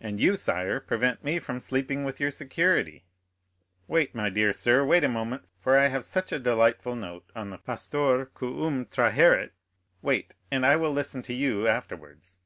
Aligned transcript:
"And 0.00 0.20
you, 0.20 0.36
sire, 0.36 0.78
prevent 0.78 1.24
me 1.24 1.40
from 1.40 1.58
sleeping 1.58 2.04
with 2.04 2.20
your 2.20 2.30
security." 2.30 3.04
"Wait, 3.88 4.14
my 4.14 4.30
dear 4.30 4.52
sir, 4.52 4.84
wait 4.84 5.02
a 5.02 5.08
moment; 5.08 5.46
for 5.58 5.76
I 5.76 5.88
have 5.88 6.04
such 6.04 6.30
a 6.30 6.38
delightful 6.38 6.94
note 6.94 7.32
on 7.34 7.50
the 7.50 7.58
Pastor 7.58 8.26
quum 8.26 8.86
traheret—wait, 8.86 10.36
and 10.52 10.64
I 10.64 10.76
will 10.76 10.92
listen 10.92 11.22
to 11.22 11.34
you 11.34 11.66
afterwards." 11.66 12.38